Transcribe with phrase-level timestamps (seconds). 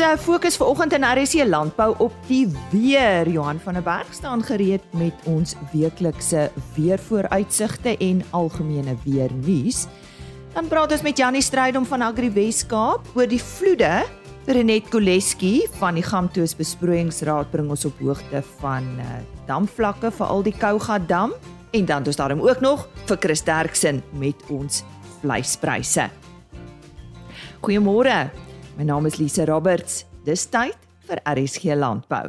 [0.00, 3.28] uh, fokus vanoggend in RC Landbou op die weer.
[3.28, 9.86] Johan van der Berg staan gereed met ons weeklikse weervooruitsigte en algemene weernuus.
[10.54, 14.04] Dan praat ons met Janie Strydom van Agri Weskaap oor die vloede.
[14.46, 20.42] Renet Koleski van die Gamtoos Besproeiingsraad bring ons op hoogte van uh, damvlakke vir al
[20.46, 21.36] die Kouga dam
[21.70, 24.84] en dan is daar ook nog vir Chris Derksen met ons
[25.20, 26.10] vleispryse.
[27.60, 28.47] Goeiemôre.
[28.78, 30.04] My naam is Lise Roberts.
[30.22, 30.76] Dis tyd
[31.08, 32.28] vir RSG Landbou.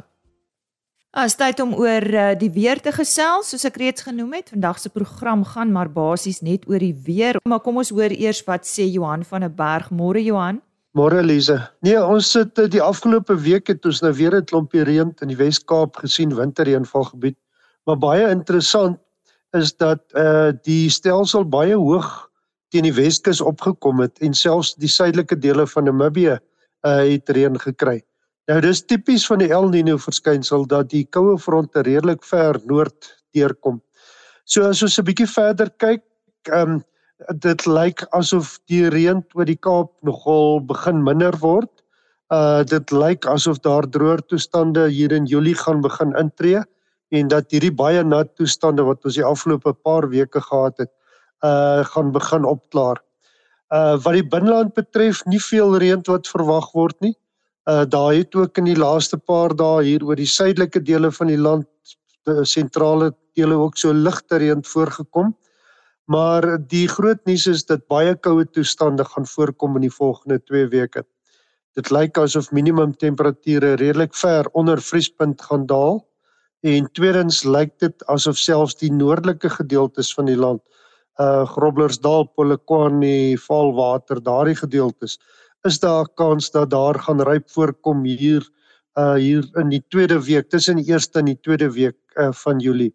[1.13, 4.80] As tyd om oor uh, die weer te gesels, soos ek reeds genoem het, vandag
[4.81, 7.38] se program gaan maar basies net oor die weer.
[7.45, 9.91] Maar kom ons hoor eers wat sê Johan van der Berg.
[9.94, 10.58] Môre Johan.
[10.98, 11.59] Môre Lise.
[11.85, 15.30] Nee, ons sit eh, die afgelope week het ons nou weer 'n klompie reën in
[15.30, 17.38] die Wes-Kaap gesien, winterreënvalgebied.
[17.86, 18.97] Maar baie interessant
[19.53, 22.28] is dat uh die stelsel baie hoog
[22.70, 26.38] teen die Weskus opgekom het en selfs die suidelike dele van Namibië
[26.88, 28.00] uh het reën gekry.
[28.50, 33.11] Nou dis tipies van die El Niño verskynsel dat die koue fronte redelik ver noord
[33.36, 33.81] deurkom.
[34.45, 36.03] So as ons 'n bietjie verder kyk,
[36.50, 36.84] ehm um,
[37.44, 41.72] dit lyk asof die reën oor die Kaap nogal begin minder word.
[42.31, 46.64] Uh dit lyk asof daar droër toestande hier in Julie gaan begin intree
[47.09, 50.92] en dat hierdie baie nat toestande wat ons die afgelope paar weke gehad het,
[51.45, 53.02] uh gaan begin opklaar.
[53.70, 57.16] Uh wat die binneland betref, nie veel reën wat verwag word nie.
[57.70, 61.28] Uh daar het ook in die laaste paar dae hier oor die suidelike dele van
[61.28, 61.67] die land,
[62.26, 65.36] die sentrale dele ook so ligte reën voorgekom.
[66.10, 70.67] Maar die groot nuus is dat baie koue toestande gaan voorkom in die volgende 2
[70.73, 71.04] weke.
[71.78, 76.02] Dit lyk asof minimum temperature redelik ver onder vriespunt gaan daal
[76.66, 80.64] en tweedens lyk dit asof selfs die noordelike gedeeltes van die land
[81.20, 85.17] uh Groblersdal, Polokwane, Valwater, daardie gedeeltes,
[85.67, 88.45] is daar kans dat daar gaan ryp voorkom hier
[88.95, 92.60] uh hier in die tweede week, tussen die eerste en die tweede week uh van
[92.60, 92.93] Julie.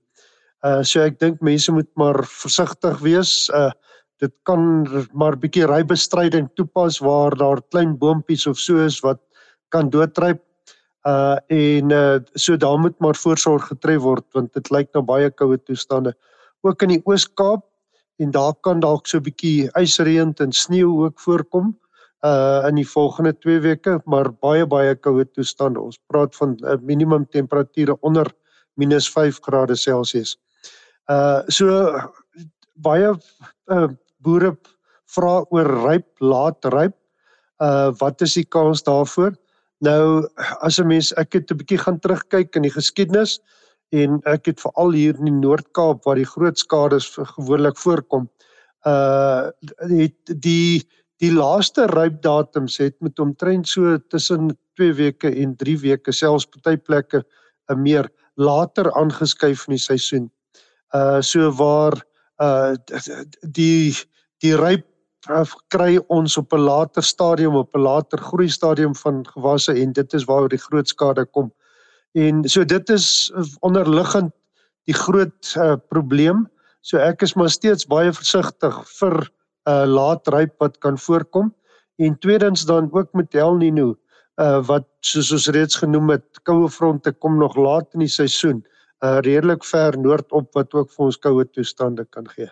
[0.65, 3.51] Uh so ek dink mense moet maar versigtig wees.
[3.53, 3.71] Uh
[4.23, 9.21] dit kan maar bietjie rybestryding toepas waar daar klein boontjies of so is wat
[9.75, 10.41] kan doodryp.
[11.05, 15.31] Uh en uh so daar moet maar voorsorg getref word want dit lyk na baie
[15.31, 16.15] koue toestande.
[16.65, 17.67] Ook in die Oos-Kaap
[18.17, 21.75] en daar kan dalk so 'n bietjie ysreën en sneeu ook voorkom
[22.25, 25.81] uh in die volgende 2 weke, maar baie baie koue toestande.
[25.81, 28.33] Ons praat van 'n uh, minimum temperature onder
[28.77, 30.39] -5 grade Celsius.
[31.11, 31.67] Uh so
[32.75, 33.13] baie
[33.67, 33.89] uh
[34.19, 34.57] boere
[35.05, 36.97] vra oor ryp, laat ryp.
[37.61, 39.37] Uh wat is die kans daarvoor?
[39.81, 40.29] Nou
[40.61, 43.41] as 'n mens ek het 'n bietjie gaan terugkyk in die geskiedenis,
[44.03, 48.29] en ek het veral hier in die Noord-Kaap waar die groot skades gewoonlik voorkom.
[48.89, 49.51] Uh
[49.91, 50.83] het die
[51.23, 56.77] die laaste rypdatums het met omtrent so tussen 2 weke en 3 weke selfs party
[56.77, 57.23] plekke
[57.71, 60.31] 'n meer later aangeskuif in die seisoen.
[60.95, 61.95] Uh so waar
[62.43, 62.75] uh
[63.43, 63.95] die
[64.43, 64.85] die ryp
[65.73, 70.15] kry ons op 'n later stadium op 'n later groei stadium van gewasse en dit
[70.15, 71.53] is waar die groot skade kom.
[72.15, 74.33] En so dit is onderliggend
[74.87, 76.45] die groot uh, probleem.
[76.85, 81.55] So ek is maar steeds baie versigtig vir 'n uh, laat ryp wat kan voorkom.
[81.99, 83.95] En tweedens dan ook met El Niño
[84.43, 88.65] uh wat soos ons reeds genoem het, koue fronte kom nog laat in die seisoen,
[89.05, 92.51] uh redelik ver noordop wat ook vir ons koue toestande kan gee.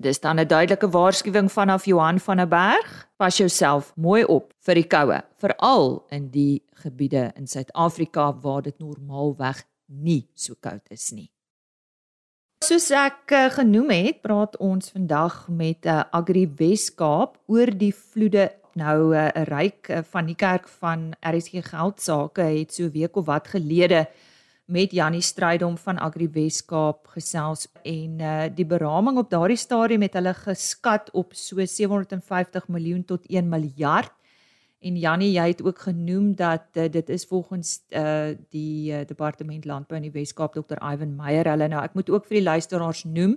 [0.00, 3.08] Dis dan 'n duidelike waarskuwing vanaf Johan van der Berg.
[3.16, 8.78] Pas jouself mooi op vir die koue, veral in die gebiede in Suid-Afrika waar dit
[8.78, 11.30] normaalweg nie so koud is nie.
[12.64, 17.94] Soos ek uh, genoem het, praat ons vandag met 'n uh, Agri Weskaap oor die
[17.94, 18.50] vloede.
[18.74, 23.16] Nou eh, 'n uh, ryk uh, van die kerk van RSG Geldsaake het so week
[23.16, 24.08] of wat gelede
[24.70, 30.14] met Jannie Strydom van Agri Weskaap gesels en uh die beraming op daardie stadium het
[30.14, 34.12] hulle geskat op so 750 miljoen tot 1 miljard.
[34.80, 39.64] En Jannie, jy het ook genoem dat uh, dit is volgens uh die uh, departement
[39.64, 40.78] landbou in die Weskaap Dr.
[40.78, 43.36] Ivan Meyer hulle nou ek moet ook vir die luisteraars noem.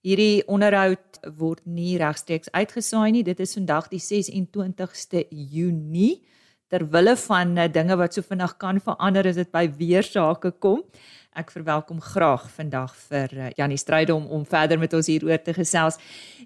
[0.00, 3.26] Hierdie onderhoud word nie regstreeks uitgesaai nie.
[3.26, 6.22] Dit is vandag die 26ste Junie
[6.70, 10.84] ter wille van uh, dinge wat so vinnig kan verander as dit by weersake kom.
[11.38, 15.98] Ek verwelkom graag vandag vir uh, Jannie Strydom om verder met ons hieroor te gesels.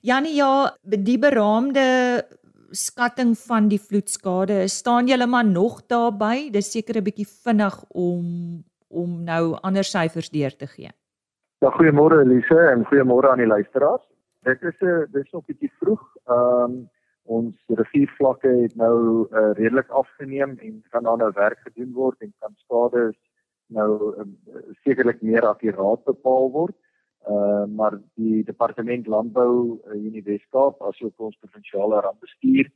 [0.02, 1.84] Jannie, ja, die beraamde
[2.74, 6.50] skatting van die vloedskade, staan julle maar nog daarby?
[6.50, 10.90] Dis seker 'n bietjie vinnig om om nou ander syfers deur te gee.
[11.58, 14.04] Ja, goeiemôre Elise en goeiemôre aan die luisteraars.
[14.44, 16.02] Dit is 'n dis nog bietjie vroeg.
[16.26, 16.90] Ehm um,
[17.24, 22.32] Ons riviervlakke het nou uh, redelik afgeneem en kan daar nou werk gedoen word en
[22.38, 23.12] kan skade
[23.72, 24.26] nou uh,
[24.84, 26.76] sekerlik meer akkuraat bepaal word.
[27.24, 32.68] Uh maar die departement landbou uh, in die Weskaap asook ons provinsiale rampbestuur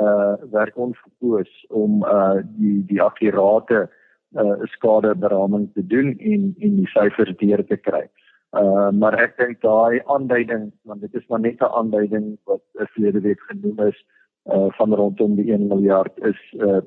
[0.00, 3.90] uh werk ons fokus om uh die die akkurate
[4.38, 8.06] uh skadeberaming te doen en en die syfers deur te kry.
[8.50, 13.20] Uh maar ek dink daai aanduiding want dit is maar net 'n aanduiding wat verlede
[13.20, 13.98] week genoem is
[14.44, 16.80] uh van rondom die 1 miljard is uh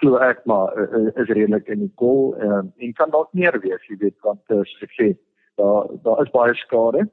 [0.00, 3.84] glo ek maar uh, is redelik in die kol uh, en kan dalk meer wees
[3.88, 5.12] jy weet want uh, ek sê
[5.60, 7.04] daar daar is baie skade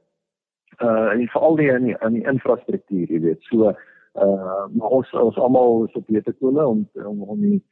[0.80, 5.14] uh en veral die in die, in die infrastruktuur jy weet so uh maar ons
[5.14, 7.64] ons almal is op beter kole om om om die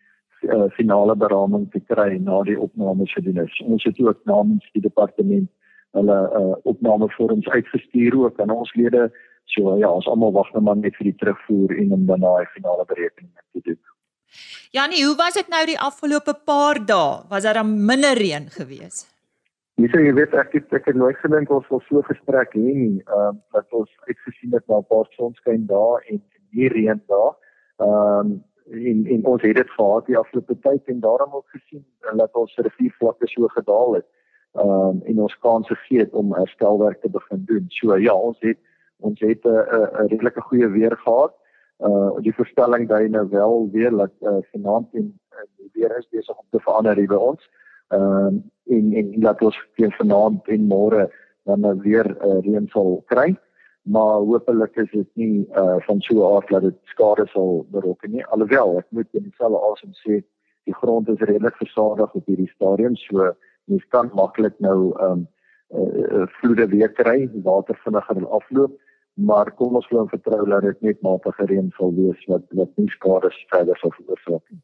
[0.44, 3.40] uh, finale beraming te kry na die opname se doen.
[3.66, 5.50] Ons het ook namens die departement
[5.96, 9.10] hulle uh, opname vorms uitgestuur ook aan ons lede.
[9.56, 12.46] So ja, ons almal wag nou maar net vir die terugvoer en om dan daai
[12.54, 13.82] finale berekening te doen.
[14.76, 17.22] Janie, hoe was dit nou die afgelope paar dae?
[17.30, 19.06] Was daar dan minder reën gewees?
[19.80, 22.74] Jy sê jy weet ek het ek het nooit gedink ons wil so gesprek hê
[22.74, 23.00] nie.
[23.06, 26.22] Ehm um, dat ons uitgesien het na 'n paar sonskyn dae en
[26.52, 27.32] nie reën dae.
[27.84, 28.36] Ehm um,
[28.72, 31.86] en en ons het dit gehad die afgelope tyd en daarom ook gesien
[32.18, 34.08] dat ons riviervlakke so gedaal het.
[34.56, 37.66] Um, en ons kans gegee het om herstelwerk te begin doen.
[37.70, 38.58] So ja, ons het
[39.00, 41.34] ons het 'n 'n redelike goeie weer gehad.
[41.80, 45.20] Uh die voorstelling dui nou wel weer dat uh, vanaand en
[45.58, 47.50] die weer is besig om te verander hier by ons.
[47.88, 51.12] Ehm um, en en laat ons teen vanaand en môre
[51.44, 53.36] dan nou weer uh, reën sal kry
[53.86, 58.12] maar hopelik is dit nie uh van so 'n aard dat dit skade sal berokken
[58.12, 60.24] nie alhoewel ek moet in dieselfde asem sê
[60.64, 63.36] die grond is redelik versadig op hierdie stadium so
[63.72, 65.28] mens kan maklik nou um
[65.74, 68.78] uh, vloede weer kry water vinniger afloop
[69.16, 72.72] maar kom ons glo en vertrou dat dit net matige reën sal wees wat wat
[72.82, 74.64] nie skade verder sal veroorsaak nie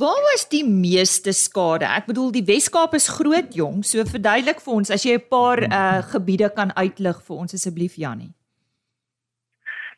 [0.00, 1.84] Waar was die meeste skade?
[1.84, 5.60] Ek bedoel die Wes-Kaap is groot jong, so verduidelik vir ons as jy 'n paar
[5.68, 8.32] uh gebiede kan uitlig vir ons asseblief Jannie.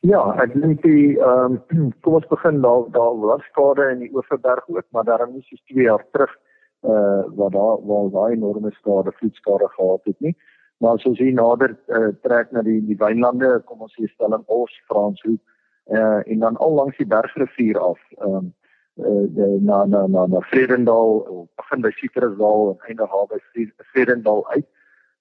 [0.02, 4.10] Ja, ek dink die ehm um, kom ons begin daar daar was skade in die
[4.10, 6.34] Oeverberg ook, maar daar is so 2 jaar terug
[6.84, 10.36] uh waar daar waar daai enorme skade, vloedskade gehad het nie.
[10.78, 14.80] Maar as ons hier nader uh, trek na die die wynlande, kom ons hier Stellenbosch,
[14.88, 15.40] Franshoek
[15.92, 18.00] uh en dan al langs die Bergrivier af.
[18.18, 18.52] Ehm um,
[18.96, 24.66] uh, na na na na Vredendal begin by Citrusdal en eindig daar by Vredendal uit.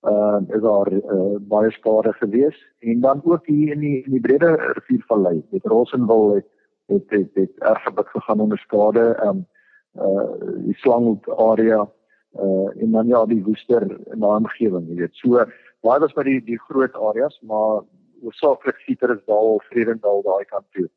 [0.04, 4.22] Uh is daar uh, baie skade gewees en dan ook hier in die in die
[4.22, 5.44] brede riviervallei.
[5.52, 6.48] Dit Rosenwil het
[6.86, 9.20] het het, het erg gebuk gegaan onder skade.
[9.24, 9.48] Um
[9.96, 10.30] uh
[10.66, 11.84] die Slanghoek area
[12.34, 13.86] uh en dan ja die Woester
[14.16, 15.16] na omgewing, jy weet.
[15.22, 15.46] So
[15.84, 17.84] baie was by die die groot areas, maar
[18.24, 20.90] oorsaaklik Citrusdal, Vredendal daai kant toe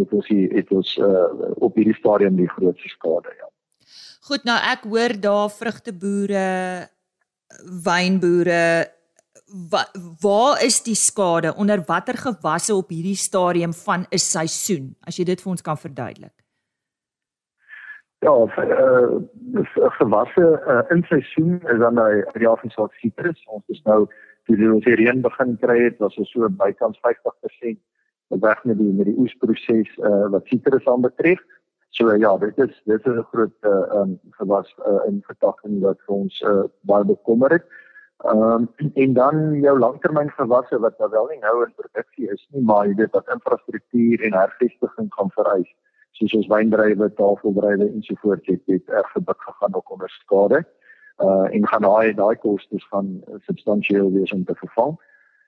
[0.00, 1.28] het ons hier het ons uh,
[1.60, 3.48] op hierdie stadium die grootste skade ja.
[4.28, 6.46] Goed nou ek hoor daar vrugteboere
[7.84, 8.62] wynboere
[9.72, 9.82] wa,
[10.22, 15.24] waar is die skade onder watter gewasse op hierdie stadium van 'n seisoen as jy
[15.28, 16.34] dit vir ons kan verduidelik
[18.22, 19.18] Ja, uh,
[19.98, 23.40] gewasse uh, in seisoen is dan die jaar van soort sitrus.
[23.50, 24.06] Ons is nou
[24.46, 27.80] toe ons hier reën begin kry het, was ons so bykans 50%
[28.42, 31.42] weg met die met die oesproses uh, wat sitrus aan betref.
[31.98, 35.98] So ja, dit is dit is 'n groot uh, um, gewas uh, in vertakking wat
[36.06, 37.66] vir ons uh, baie bekommer het.
[38.24, 42.62] Ehm um, en dan jou langtermyngewasse wat nou wel nie nou in produksie is nie,
[42.62, 45.74] maar weet dat infrastruktuur en hervestiging gaan vereis.
[46.22, 50.60] Soos ons wyndrywe, tafeldrywe ensovoorts het dit erg gebuk gegaan ook onder skade.
[51.18, 53.08] Uh en gaan daai daai kostes gaan
[53.48, 54.94] substansieel wees om te vervang.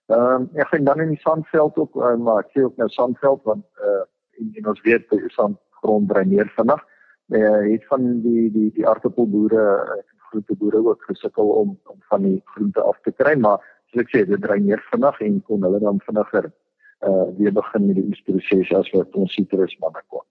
[0.07, 2.89] Ehm um, ek vind dan in die sandveld ook uh, maar ek sê ook nou
[2.89, 4.03] sandveld want uh,
[4.41, 6.83] en, en ons weet die sandgrond dreineer vinnig.
[7.29, 9.65] Uh, het van die die die aardappelboere
[9.95, 13.63] en uh, groenteboere ook gesukkel om om van die groente af te kry, maar
[13.93, 18.03] soos ek sê, dit dreineer vinnig en kon hulle dan vinniger uh, weer begin met
[18.03, 20.27] die proses as wat ons sitrus manne kon.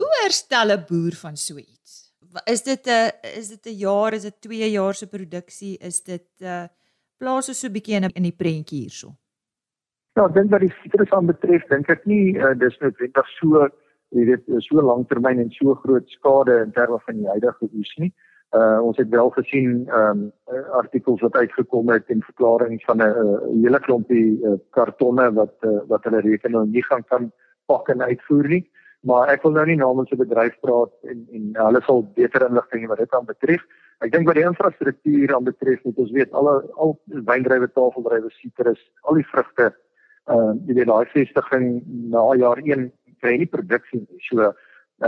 [0.00, 2.12] Hoe herstel 'n boer van so iets?
[2.46, 6.28] Is dit 'n is dit 'n jaar, is dit 2 jaar se produksie, is dit
[6.40, 6.66] 'n uh,
[7.18, 9.16] plaas ons so 'n bietjie in in die prentjie hierso.
[10.16, 13.68] Ja, ek dink wat die sitrus aan betref, dink ek nie uh, dis noodwendig so
[14.10, 18.12] jy weet so lanktermyn en so groot skade in terme van die huidige oes nie.
[18.50, 20.22] Uh ons het wel gesien ehm um,
[20.74, 25.78] artikels wat uitgekom het en verklaringe van 'n uh, hele klompie uh, kartonne wat uh,
[25.86, 27.30] wat hulle reken nou nie gaan kan
[27.66, 28.64] pak en uitvoer nie.
[29.00, 32.82] Maar ek wil nou nie namens 'n bedryf praat en en hulle sal beter inligting
[32.84, 33.62] hê wat dit aan betref.
[34.00, 38.80] Ek dink wat die infrastruktuur aan betref, moet ons weet alle al wyndrywe, tafeldrywe, sitrus,
[39.02, 39.72] al die vrugte
[40.28, 42.90] uh jy weet daai vestiging na jaar 1
[43.20, 44.20] kry nie produksie nie.
[44.28, 44.52] So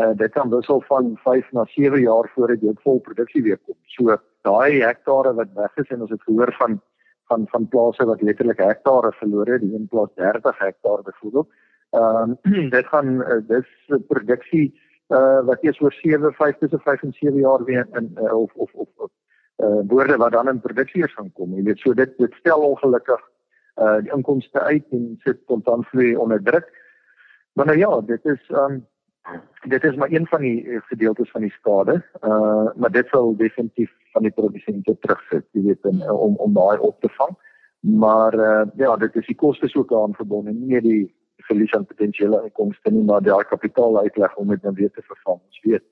[0.00, 3.76] uh dit kan wissel van 5 na 7 jaar voordat jy vol produksie weer kom.
[3.96, 4.16] So
[4.48, 6.80] daai hektare wat weg is en ons het gehoor van
[7.28, 11.48] van van plase wat letterlik hektare verloor het, die een plaas 30 hektaar byvoorbeeld.
[11.92, 13.68] Ehm um, dit gaan uh, dis
[14.08, 14.68] produksie
[15.08, 18.54] uh wat eers oor 7 5 tussen 5 en 7 jaar weer in uh, of
[18.54, 19.10] of of,
[19.56, 21.54] uh woorde wat dan in produksie gaan kom.
[21.54, 23.20] Jy weet so dit dit stel ongelukkig
[23.76, 26.72] uh die inkomste uit en sit kontantvloei onder druk.
[27.52, 28.86] Maar nou ja, dit is um
[29.68, 32.02] dit is maar een van die gedeeltes van die skade.
[32.24, 36.16] Uh maar dit sal definitief van die produsente terugsit, jy weet in, hmm.
[36.16, 37.36] om om daai op te vang.
[37.80, 42.42] Maar uh ja, dit is die kostes ook daaraan verbonde, nie die verlies aan potensiële
[42.44, 45.40] inkomste nie, maar daai kapitaal uitleg om dit nou weer te vervang.
[45.40, 45.84] Ons weet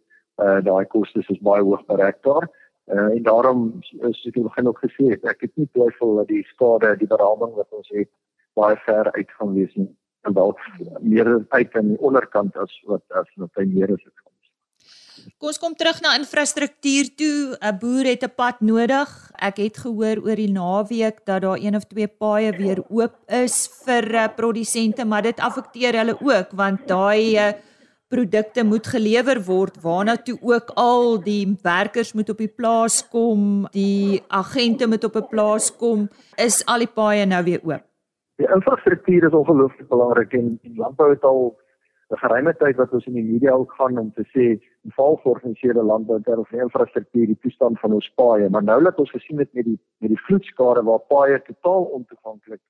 [0.45, 2.49] uh daai kostes is baie hoog per hektaar.
[2.91, 3.65] Uh en daarom
[4.09, 7.69] is dit begin ook gesê, ek het nie twyfel dat die skade, die beraming wat
[7.71, 8.11] ons het
[8.59, 9.91] baie ver uit gaan wees nie
[10.29, 10.59] en dalk
[11.01, 14.05] meer uit aan die onderkant as wat as wat hy meer is.
[15.41, 17.57] Kom ons kom terug na infrastruktuur toe.
[17.61, 19.09] 'n Boer het 'n pad nodig.
[19.39, 23.69] Ek het gehoor oor die naweek dat daar een of twee paaie weer oop is
[23.85, 27.53] vir uh, produsente, maar dit affekteer hulle ook want daai uh,
[28.11, 33.67] produkte moet gelewer word waarna toe ook al die werkers moet op die plaas kom,
[33.73, 37.85] die agente moet op 'n plaas kom, is al die paaie nou weer oop.
[38.37, 41.60] Die infrastruktuur is ongelooflik belangrik en, en landbou het al
[42.11, 44.47] 'n geruime tyd wat ons in die media ook gaan om te sê
[44.97, 49.11] val georganiseerde landbou ter of infrastruktuur die toestand van ons paaie, maar nou dat ons
[49.11, 52.61] gesien het met die met die vloedskade waar paaie totaal ontoeganklik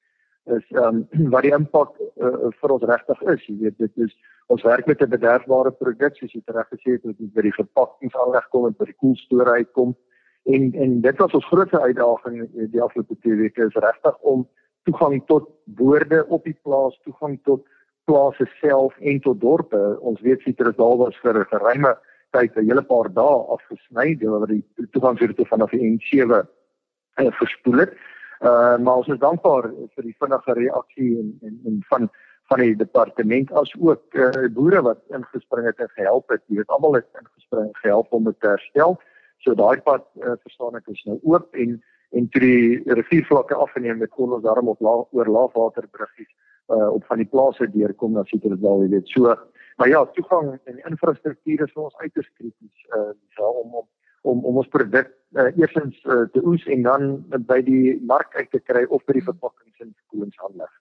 [0.45, 4.15] is, ehm um, wat die impak uh, vir ons regtig is, jy weet dit is
[4.53, 8.49] ons werk met 'n bederfbare produk soos jy reg gesê het, dit by die verpakkingsaanleg
[8.49, 9.97] kom en by die koelstore uitkom.
[10.45, 14.49] En en dit was ons grootste uitdaging die afgelope 2 weke is regtig om
[14.85, 17.67] toegang tot boorde op die plaas, toegang tot
[18.11, 19.81] plase self en tot dorpe.
[20.01, 21.93] Ons weet Citrusdal was vir 'n geruime
[22.35, 27.93] tyd 'n hele paar dae afgesny deur die toegangsroete vanaf die N7 uh, verspoel het.
[28.41, 32.11] Uh maar ons is dankbaar vir die vinnige reaksie en en en van
[32.51, 36.43] van die departement as ook uh, boere wat ingespring het en gehelp het.
[36.47, 38.99] Jy weet almal het ingespring en gehelp om dit te herstel.
[39.39, 43.99] So daai pad uh, verstaan ek is nou oop en en toe die riviervlakke afgeneem
[43.99, 46.33] met kon ons daarom op laag oor laagwaterbruggies
[46.69, 49.37] uh, op van die plase deurkom na Citrusdal jy weet so
[49.81, 53.89] maar ja toegang en infrastruktuur is vir ons uiters krities uh, so om om
[54.23, 57.11] om om ons produk uh, eersins uh, te oes en dan
[57.49, 60.73] by die mark uit te kry of by die verpakkings en koelingsaanleg.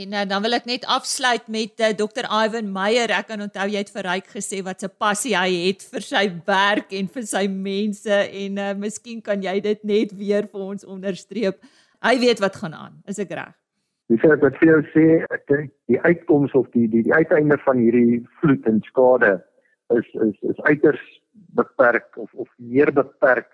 [0.00, 2.26] En uh, dan wil ek net afsluit met uh, Dr.
[2.26, 3.10] Ivan Meyer.
[3.14, 6.24] Ek kan onthou jy het vir Ryk gesê wat 'n passie hy het vir sy
[6.46, 10.86] werk en vir sy mense en uh, miskien kan jy dit net weer vir ons
[10.86, 11.62] onderstreep.
[12.02, 13.02] Hy weet wat gaan aan.
[13.06, 13.54] Is ek reg?
[14.10, 17.60] Dis ek wat vir jou sê, ek dink die uitkoms of die die die uiteinde
[17.62, 19.36] van hierdie vloed en skade
[19.94, 21.02] is is is uiters
[21.58, 23.46] beperk of of meer beperk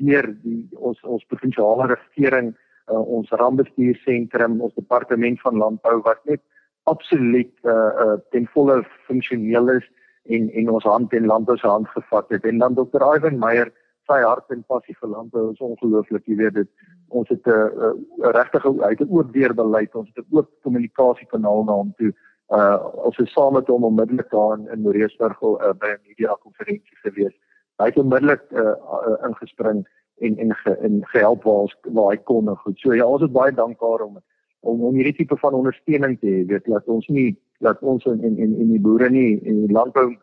[0.00, 2.52] deur die ons ons provinsiale regering
[2.90, 6.42] uh, ons rampbestuursentrum, ons departement van landbou wat net
[6.90, 7.72] absoluut uh,
[8.04, 9.88] uh, ten volle funksioneel is
[10.36, 12.44] en en ons hand in landbou se hand gevat het.
[12.44, 13.02] En dan Dr.
[13.16, 13.72] Ivan Meyer,
[14.10, 16.26] sy hart en passie vir landbou is ongelooflik.
[16.26, 16.68] Jy weet dit
[17.08, 17.92] ons het 'n uh,
[18.24, 19.94] uh, regtig uit 'n oop deur beleid.
[19.94, 22.12] Ons het 'n oop kommunikasiekanaal na hom toe.
[22.50, 26.36] Uh ons het saam met hom onmiddellik daar in, in Moreesburg uh, by 'n media
[26.40, 27.34] konferensie gewees.
[27.76, 29.86] Hy het onmiddellik uh, uh, ingespring
[30.18, 32.78] en en ge, en gehelp waar ons waar hy kon en goed.
[32.78, 34.20] So ja, ons is baie dankbaar om
[34.60, 36.46] om om hierdie tipe van ondersteuning te hê.
[36.46, 40.16] Weet laat ons nie laat ons en en en die boere nie en die landbou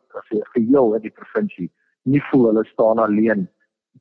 [0.53, 1.71] geheel in die provinsie
[2.03, 3.47] nie voel hulle staan alleen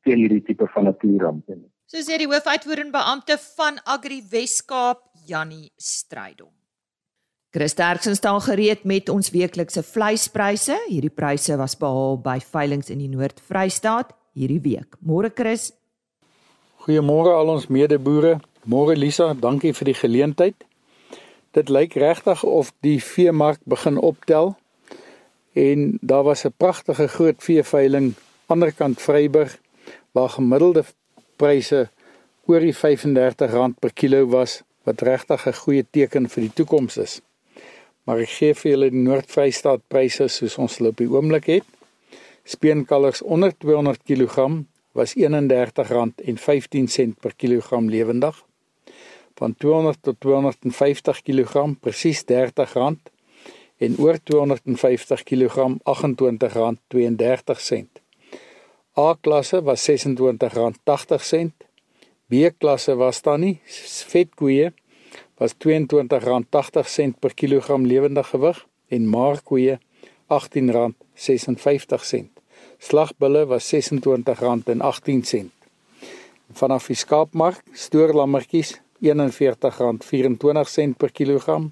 [0.09, 1.69] teen hierdie tipe van natuurrampe nie.
[1.89, 6.53] So sê die hoofuitvoerende beampte van Agri Weskaap, Jannie Strydom.
[7.53, 10.77] Christerksen staan gereed met ons weeklikse vleispryse.
[10.89, 14.99] Hierdie pryse was behaal by veilinge in die Noord-Vrystaat hierdie week.
[15.01, 15.73] Môre Chris,
[16.89, 18.39] Goeiemôre al ons medeboere.
[18.65, 20.63] Môre Lisa, dankie vir die geleentheid.
[21.53, 24.55] Dit lyk regtig of die veemark begin optel.
[25.53, 28.15] En daar was 'n pragtige groot veeveiling
[28.47, 29.59] aanderkant Vryburg
[30.19, 30.83] waar gemiddelde
[31.39, 31.85] pryse
[32.51, 37.15] oor die R35 per kilo was wat regtig 'n goeie teken vir die toekoms is.
[38.05, 41.67] Maar ek gee vir julle die Noord-Vrystaat pryse soos ons hulle op die oomblik het.
[42.45, 44.37] Speenkalvers onder 200 kg
[44.93, 48.45] was R31.15 per kilogram lewendig.
[49.39, 52.97] Van 200 tot 250 kg presies R30
[53.79, 57.98] en oor 250 kg R28.32.
[58.99, 61.53] A-klasse was R26.80.
[62.27, 63.61] B-klasse was dan nie
[64.11, 64.73] vetkoeie
[65.39, 68.59] was R22.80 per kilogram lewende gewig
[68.91, 69.79] en markkoeie
[70.35, 72.27] R18.56.
[72.83, 75.47] Slagbulle was R26.18.
[76.59, 81.71] Vanaf die skaapmark stoorlammetjies R41.24 per kilogram,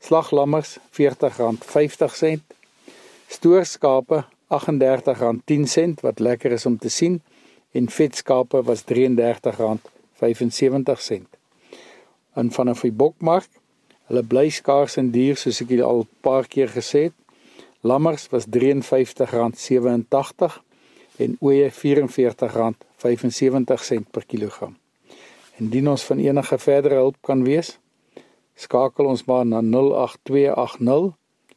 [0.00, 2.40] slaglammers R40.50,
[3.28, 7.22] stoorskape R38.10 wat lekker is om te sien
[7.72, 8.86] en vetskape was R33.75.
[12.34, 13.48] En vanaf die bokmark,
[14.10, 17.16] hulle bly skaars en duur soos ek al 'n paar keer gesê het.
[17.80, 20.62] Lammers was R53.87
[21.16, 24.76] en ooe R44.75 per kilogram.
[25.56, 27.78] Indien ons van enige verdere hulp kan wees,
[28.54, 31.12] skakel ons maar na 08280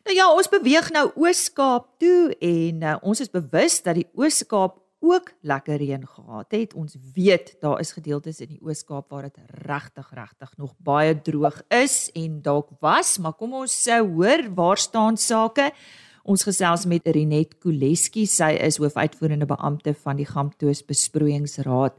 [0.06, 4.85] Nou ja, ons beweeg nou Oos-Kaap toe en uh, ons is bewus dat die Oos-Kaap
[5.00, 6.74] ook lekker reën gehad het.
[6.74, 11.62] Ons weet daar is gedeeltes in die Oos-Kaap waar dit regtig regtig nog baie droog
[11.68, 15.70] is en dalk was, maar kom ons sê hoor, waar staan sake?
[16.26, 21.94] Ons gesels met Renet Koleski, sy is hoofuitvoerende beampte van die Gamtoos Besproeiingsraad.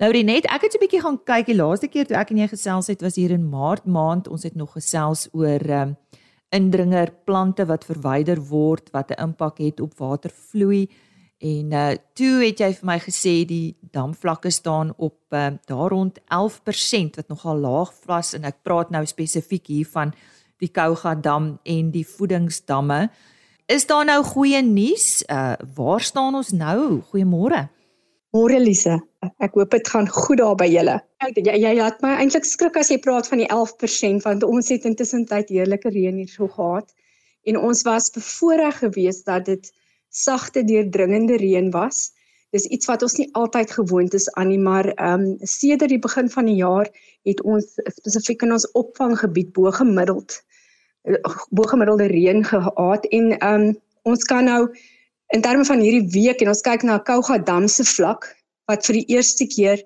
[0.00, 2.38] Nou Renet, ek het so 'n bietjie gaan kyk die laaste keer toe ek en
[2.38, 4.28] jy gesels het was hier in Maart maand.
[4.28, 5.96] Ons het nog gesels oor ehm um,
[6.50, 10.88] indringer plante wat verwyder word wat 'n impak het op watervloei.
[11.38, 16.18] En uh toe het jy vir my gesê die damvlakke staan op uh, daar rond
[16.32, 20.14] 11% wat nogal laag was en ek praat nou spesifiek hier van
[20.64, 23.10] die Kouga dam en die voedingsdamme.
[23.68, 25.24] Is daar nou goeie nuus?
[25.28, 27.02] Uh waar staan ons nou?
[27.12, 27.66] Goeiemôre.
[28.32, 28.96] Môre Lise.
[29.36, 30.98] Ek hoop dit gaan goed daar by julle.
[31.36, 34.88] Jy jy laat my eintlik skrik as jy praat van die 11% want ons het
[34.88, 36.92] intussen tyd heerlike reën hier so gehad
[37.44, 39.70] en ons was bevoorreg geweest dat dit
[40.08, 42.12] sagte deurdringende reën was.
[42.50, 46.02] Dis iets wat ons nie altyd gewoond is aan nie, maar ehm um, sedert die
[46.02, 46.88] begin van die jaar
[47.26, 50.42] het ons spesifiek in ons opvanggebied bo gemiddeld
[51.50, 54.76] bo gemiddelde reën gehad en ehm um, ons kan nou
[55.34, 58.36] in terme van hierdie week en ons kyk na Kouga dam se vlak
[58.70, 59.82] wat vir die eerste keer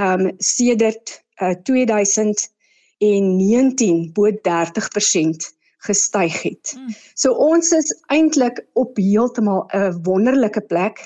[0.00, 4.32] ehm um, sedert uh, 2019 bo 30%
[5.86, 6.74] gestyg het.
[6.76, 6.94] Mm.
[7.14, 11.00] So ons is eintlik op heeltemal 'n wonderlike plek.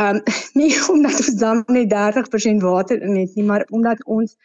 [0.00, 0.22] Um
[0.60, 4.36] nie omdat ons dan net 30% water in het nie, maar omdat ons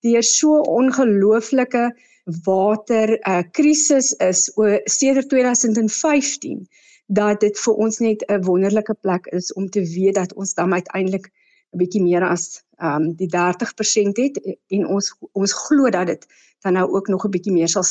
[0.00, 1.96] deur so ongelooflike
[2.44, 6.66] water uh, krisis is oor sedert 2015
[7.06, 10.72] dat dit vir ons net 'n wonderlike plek is om te weet dat ons dan
[10.72, 11.30] uiteindelik
[11.72, 16.26] 'n bietjie meer as um die 30% het en ons ons glo dat dit
[16.60, 17.86] dan nou ook nog 'n bietjie meer sal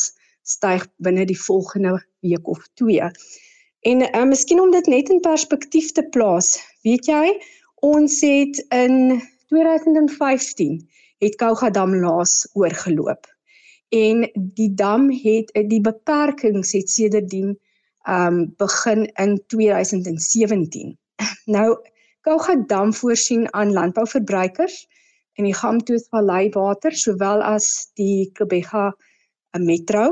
[0.45, 3.09] styg binne die volgende week of twee.
[3.85, 6.55] En uh, miskien om dit net in perspektief te plaas,
[6.85, 7.35] weet jy,
[7.85, 9.21] ons het in
[9.53, 10.79] 2015
[11.23, 13.27] het Kouga dam laas oorgeloop.
[13.93, 17.55] En die dam het eh, die beperkings het sedertdien
[18.09, 20.97] um begin in 2017.
[21.55, 21.77] Nou
[22.25, 24.85] Kouga dam voorsien aan landbouverbruikers
[25.37, 30.09] in die Gamtoos Vallei water sowel as die Kebega eh, metro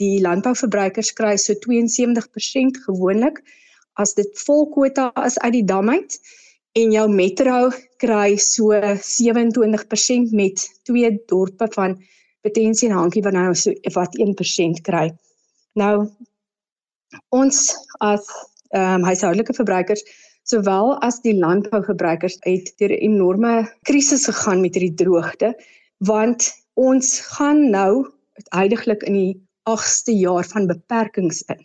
[0.00, 3.40] die landbouverbruikers kry so 72% gewoonlik
[4.00, 6.16] as dit vol kwota is uit die dam uit
[6.78, 7.70] en jou metro
[8.02, 8.72] kry so
[9.06, 11.98] 27% met twee dorpe van
[12.40, 15.10] Potensie en Hankie wat nou so wat 1% kry.
[15.76, 16.08] Nou
[17.34, 17.58] ons
[18.00, 18.24] as
[18.70, 20.04] ehm um, huishoudelike verbruikers
[20.46, 25.54] sowel as die landbouverbruikers het deur 'n enorme krisis gegaan met hierdie droogte
[25.98, 28.06] want ons gaan nou
[28.38, 29.34] uiteindelik in die
[29.68, 31.60] 8ste jaar van beperkings in.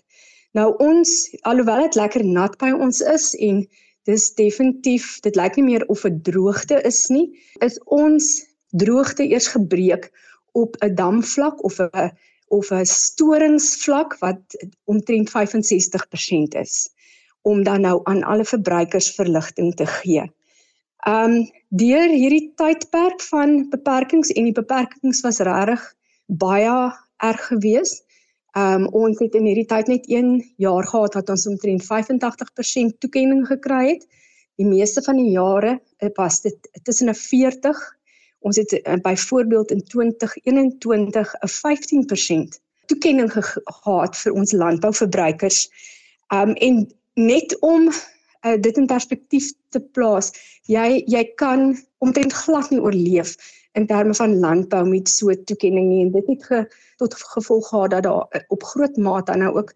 [0.56, 1.12] Nou ons
[1.44, 3.64] alhoewel dit lekker nat by ons is en
[4.08, 7.28] dis definitief dit lyk nie meer of 'n droogte is nie,
[7.62, 10.12] is ons droogte eers gebreek
[10.54, 12.12] op 'n damvlak of 'n
[12.48, 14.40] of 'n storingsvlak wat
[14.86, 16.90] omtrent 65% is
[17.42, 20.24] om dan nou aan alle verbruikers verligting te gee.
[21.08, 25.84] Um deur hierdie tydperk van beperkings en die beperkings was regtig
[26.26, 26.94] baie
[27.30, 28.02] erg gewees.
[28.56, 33.44] Um ons het in hierdie tyd net 1 jaar gehad wat ons omtrent 85% toekenning
[33.50, 34.06] gekry het.
[34.56, 37.82] Die meeste van die jare eh, was dit tussen 'n 40.
[38.46, 45.70] Ons het uh, byvoorbeeld in 2021 'n 15% toekenning ge gehad vir ons landbouverbruikers.
[46.34, 50.32] Um en net om uh, dit in perspektief te plaas,
[50.64, 53.36] jy jy kan omtrent glad nie oorleef
[53.76, 56.60] in terme van landbou met so toekenning nie en dit het ge,
[57.02, 59.74] tot gevolg gehad dat daar uh, op groot mate nou ook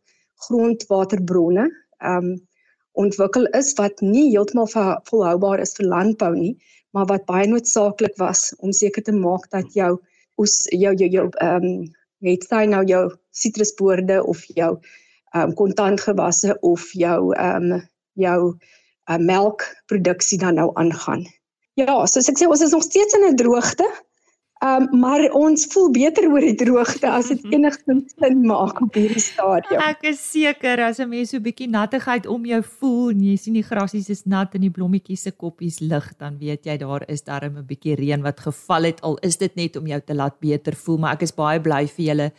[0.48, 2.48] grondwaterbronne ehm um,
[3.00, 4.68] ontwikkel is wat nie heeltemal
[5.08, 6.56] volhoubaar is vir landbou nie,
[6.92, 9.94] maar wat baie noodsaaklik was om seker te maak dat jou
[10.42, 11.88] oes jou jou jou ehm um,
[12.28, 14.72] het sy nou jou sitrusboorde of jou
[15.34, 17.88] ehm um, kontantgewasse of jou ehm um,
[18.20, 18.40] jou
[19.10, 21.28] uh, melkproduksie dan nou aangaan.
[21.80, 23.88] Ja, soos ek sê ons is nog steeds in 'n droogte.
[24.60, 27.54] Um maar ons voel beter oor die droogte as dit mhm.
[27.54, 29.80] enigstens sin maak op hierdie stadium.
[29.80, 33.38] Ek is seker as 'n mens so 'n bietjie nattigheid om jou voel en jy
[33.38, 37.08] sien die grasies is nat en die blommetjies se koppies lig, dan weet jy daar
[37.08, 40.14] is darm 'n bietjie reën wat geval het al is dit net om jou te
[40.14, 42.32] laat beter voel, maar ek is baie bly vir julle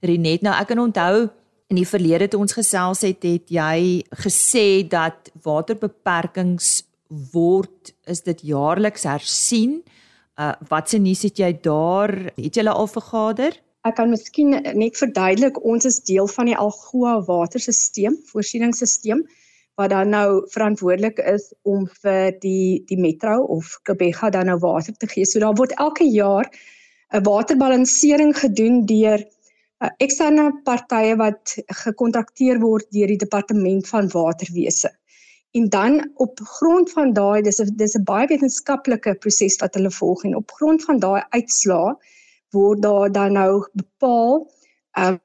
[0.00, 0.42] Renet.
[0.42, 1.30] Nou ek kan onthou
[1.70, 6.84] in die verlede toe ons gesels het, het jy gesê dat waterbeperkings
[7.32, 9.82] word is dit jaarliks hersien.
[10.40, 12.10] Uh wat se nuus het jy daar?
[12.36, 13.54] Het julle al vergader?
[13.84, 19.20] Ek kan miskien net verduidelik ons is deel van die Algoa waterstelsel, voorsieningsstelsel
[19.74, 24.94] wat dan nou verantwoordelik is om vir die die metro of Kebega dan nou water
[24.94, 25.26] te gee.
[25.26, 26.48] So daar word elke jaar
[27.12, 34.90] 'n waterbalansering gedoen deur uh, eksterne partye wat gekontrakteer word deur die departement van waterwese.
[35.54, 39.90] En dan op grond van daai dis 'n dis 'n baie wetenskaplike proses wat hulle
[39.90, 41.94] volg en op grond van daai uitslae
[42.56, 44.50] word daar dan nou bepaal
[44.98, 45.18] um,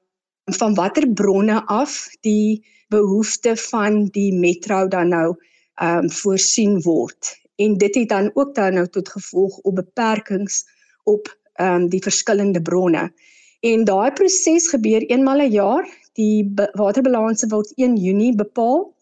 [0.44, 5.34] van watter bronne af die behoefte van die metro dan nou
[5.74, 7.40] ehm um, voorsien word.
[7.56, 10.64] En dit het dan ook dan nou tot gevolg op beperkings
[11.02, 13.12] op ehm um, die verskillende bronne.
[13.60, 15.86] En daai proses gebeur eenmal 'n jaar.
[16.12, 18.94] Die waterbalanse word 1 Junie bepaal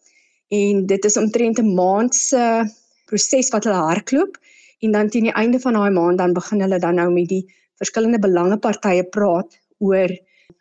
[0.49, 2.43] en dit is omtrent 'n maand se
[3.05, 4.37] proses wat hulle hardloop
[4.79, 7.45] en dan teen die einde van daai maand dan begin hulle dan nou met die
[7.81, 10.11] verskillende belangepartye praat oor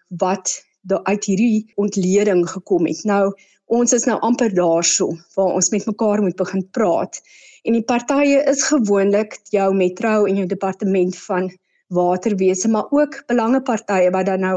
[0.09, 3.05] wat daar uit hierdie ontleding gekom het.
[3.05, 3.33] Nou
[3.66, 7.20] ons is nou amper daarso waar ons met mekaar moet begin praat.
[7.62, 11.51] En die partye is gewoonlik jou metro en jou departement van
[11.88, 14.57] waterwese, maar ook belangepartye wat dan nou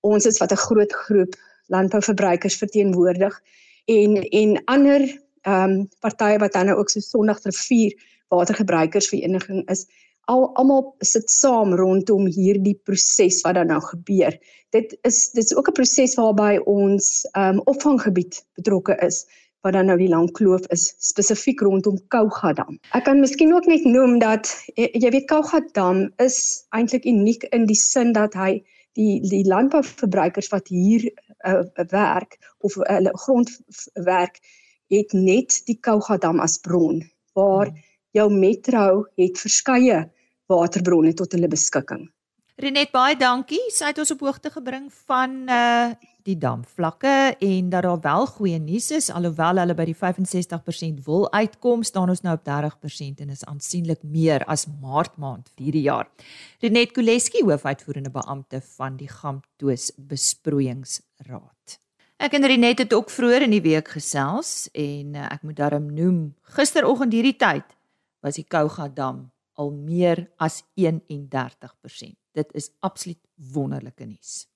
[0.00, 3.40] ons is wat 'n groot groep landbouverbruikers verteenwoordig
[3.88, 5.06] en en ander
[5.48, 7.94] ehm um, partye wat dan nou ook so Sondagrivier
[8.28, 9.86] watergebruikersvereniging is
[10.28, 14.36] al almal sit saam rondom hierdie proses wat dan nou gebeur.
[14.76, 19.24] Dit is dis ook 'n proses waarby ons ehm um, opvanggebied betrokke is
[19.60, 22.78] wat dan nou die lang kloof is spesifiek rondom Kougadam.
[22.94, 27.78] Ek kan miskien ook net noem dat jy weet Kougadam is eintlik uniek in die
[27.78, 28.62] sin dat hy
[28.98, 31.08] die die landbouverbruikers wat hier
[31.46, 34.40] uh, werk of hulle uh, grondwerk
[34.88, 37.02] het net die Kougadam as bron
[37.36, 37.82] waar hmm.
[38.16, 40.06] jou metro het verskeie
[40.48, 42.08] waterbronne tot hulle beskikking.
[42.58, 43.60] Renet baie dankie.
[43.70, 45.90] Sy het ons op hoogte gebring van uh
[46.28, 51.26] die damvlakke en dat daar wel goeie nuus is alhoewel hulle by die 65% wil
[51.32, 56.10] uitkom, staan ons nou op 30% en is aansienlik meer as Maart maand hierdie jaar.
[56.60, 61.78] Renet Kuleski, hoofuitvoerende beampte van die Gamtoos Besproeiingsraad.
[62.18, 65.88] Ek en Renet het ook vroeër in die week gesels en uh, ek moet daarom
[65.94, 66.22] noem,
[66.58, 67.76] gisteroggend hierdie tyd
[68.24, 72.14] was die Kouga dam al meer as 31%.
[72.34, 73.20] Dit is absoluut
[73.54, 74.48] wonderlike nuus.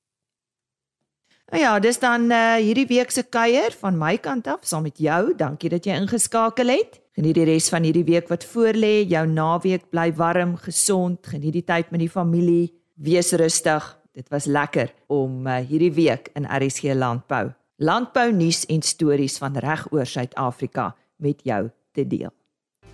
[1.53, 4.99] Nou ja, dis dan uh, hierdie week se kuier van my kant af saam met
[4.99, 5.35] jou.
[5.37, 7.01] Dankie dat jy ingeskakel het.
[7.12, 9.03] Geniet die res van hierdie week wat voorlê.
[9.05, 11.21] Jou naweek bly warm, gesond.
[11.29, 12.73] Geniet die tyd met die familie.
[12.97, 13.85] Wees rustig.
[14.17, 19.57] Dit was lekker om uh, hierdie week in RSG Landbou landbou nuus en stories van
[19.59, 22.31] reg oor Suid-Afrika met jou te deel.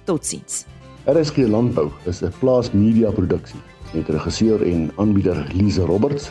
[0.09, 0.65] Totsiens.
[1.05, 3.61] RSG Landbou is 'n plaas media produksie
[3.95, 6.31] met regisseur en aanbieder Lize Roberts